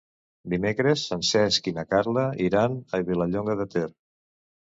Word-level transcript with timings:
Dimecres 0.53 1.01
en 1.15 1.19
Cesc 1.31 1.67
i 1.71 1.73
na 1.75 1.83
Carla 1.91 2.23
iran 2.47 2.79
a 2.99 3.01
Vilallonga 3.11 3.59
de 3.61 3.67
Ter. 3.75 3.87